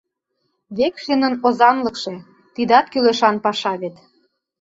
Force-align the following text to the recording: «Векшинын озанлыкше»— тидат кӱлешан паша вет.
«Векшинын 0.77 1.33
озанлыкше»— 1.47 2.13
тидат 2.53 2.85
кӱлешан 2.91 3.35
паша 3.43 3.73
вет. 3.81 3.95